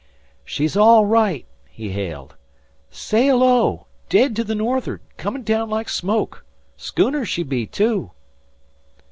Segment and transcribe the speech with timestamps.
[0.43, 2.33] "She's all right," he hailed.
[2.89, 3.85] "Sail O!
[4.09, 6.43] Dead to the no'th'ard, comin' down like smoke!
[6.75, 8.09] Schooner she be, too."